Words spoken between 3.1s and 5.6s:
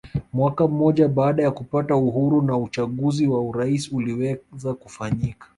wa urais uliweza kufanyika